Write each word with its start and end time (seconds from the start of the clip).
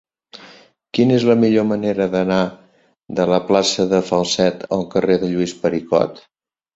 Quina 0.97 1.13
és 1.17 1.25
la 1.29 1.33
millor 1.41 1.67
manera 1.71 2.07
d'anar 2.15 2.39
de 3.19 3.27
la 3.33 3.39
plaça 3.49 3.85
de 3.91 3.99
Falset 4.07 4.65
al 4.79 4.87
carrer 4.95 5.19
de 5.25 5.31
Lluís 5.35 5.55
Pericot? 5.67 6.23